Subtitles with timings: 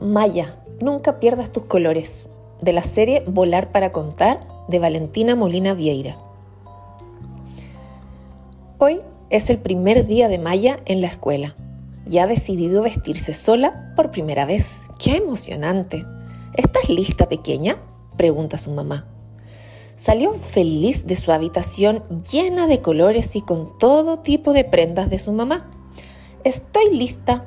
[0.00, 2.28] Maya, nunca pierdas tus colores,
[2.60, 6.16] de la serie Volar para Contar de Valentina Molina Vieira.
[8.78, 11.56] Hoy es el primer día de Maya en la escuela
[12.06, 14.82] y ha decidido vestirse sola por primera vez.
[15.00, 16.06] ¡Qué emocionante!
[16.54, 17.78] ¿Estás lista, pequeña?
[18.16, 19.08] pregunta su mamá.
[19.96, 25.18] Salió feliz de su habitación llena de colores y con todo tipo de prendas de
[25.18, 25.68] su mamá.
[26.44, 27.44] Estoy lista.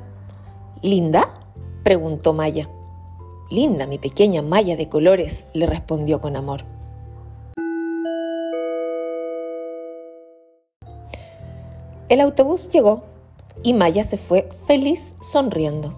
[0.82, 1.32] ¿Linda?
[1.82, 2.68] Preguntó Maya.
[3.50, 6.64] Linda, mi pequeña Maya de colores, le respondió con amor.
[12.08, 13.04] El autobús llegó
[13.62, 15.94] y Maya se fue feliz sonriendo.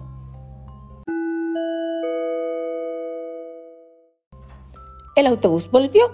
[5.15, 6.11] El autobús volvió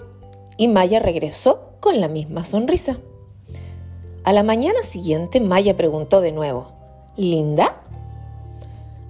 [0.56, 2.98] y Maya regresó con la misma sonrisa.
[4.24, 6.68] A la mañana siguiente Maya preguntó de nuevo,
[7.16, 7.81] ¿Linda?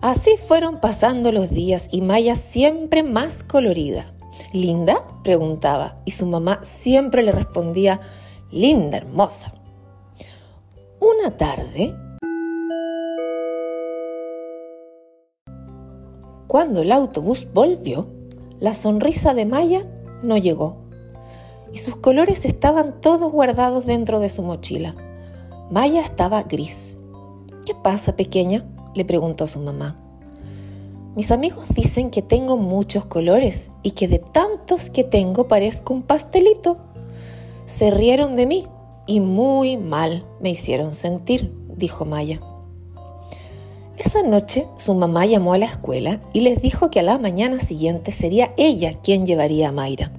[0.02, 4.12] Así fueron pasando los días y Maya siempre más colorida.
[4.52, 5.06] ¿Linda?
[5.22, 8.00] preguntaba y su mamá siempre le respondía,
[8.50, 9.54] linda, hermosa.
[10.98, 11.94] Una tarde,
[16.48, 18.08] cuando el autobús volvió,
[18.58, 19.86] la sonrisa de Maya
[20.24, 20.82] no llegó
[21.72, 24.96] y sus colores estaban todos guardados dentro de su mochila.
[25.70, 26.98] Maya estaba gris.
[27.64, 28.66] ¿Qué pasa, pequeña?
[28.94, 29.98] Le preguntó su mamá.
[31.14, 36.02] Mis amigos dicen que tengo muchos colores y que de tantos que tengo parezco un
[36.02, 36.78] pastelito.
[37.66, 38.66] Se rieron de mí
[39.06, 42.40] y muy mal me hicieron sentir, dijo Maya.
[43.98, 47.60] Esa noche su mamá llamó a la escuela y les dijo que a la mañana
[47.60, 50.12] siguiente sería ella quien llevaría a Mayra.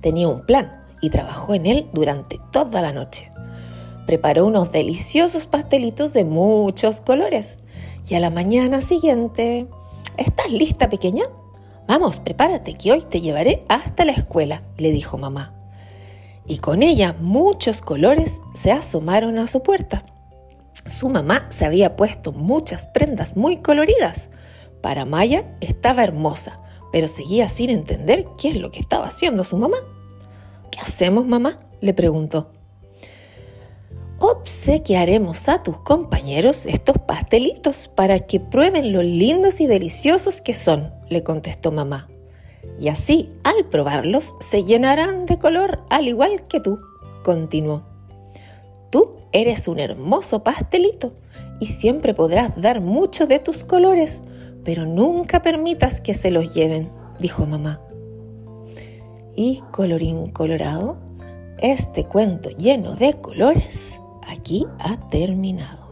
[0.00, 3.30] Tenía un plan y trabajó en él durante toda la noche.
[4.08, 7.58] Preparó unos deliciosos pastelitos de muchos colores
[8.08, 9.66] y a la mañana siguiente...
[10.16, 11.24] ¿Estás lista, pequeña?
[11.86, 15.52] Vamos, prepárate, que hoy te llevaré hasta la escuela, le dijo mamá.
[16.46, 20.06] Y con ella muchos colores se asomaron a su puerta.
[20.86, 24.30] Su mamá se había puesto muchas prendas muy coloridas.
[24.80, 26.60] Para Maya estaba hermosa,
[26.92, 29.76] pero seguía sin entender qué es lo que estaba haciendo su mamá.
[30.70, 31.58] ¿Qué hacemos, mamá?
[31.82, 32.52] le preguntó
[34.48, 40.90] obsequiaremos a tus compañeros estos pastelitos para que prueben lo lindos y deliciosos que son,
[41.10, 42.08] le contestó mamá.
[42.80, 46.80] Y así, al probarlos, se llenarán de color al igual que tú,
[47.24, 47.82] continuó.
[48.88, 51.12] Tú eres un hermoso pastelito
[51.60, 54.22] y siempre podrás dar mucho de tus colores,
[54.64, 57.82] pero nunca permitas que se los lleven, dijo mamá.
[59.36, 60.96] Y colorín colorado,
[61.58, 65.87] este cuento lleno de colores aquí ha terminado.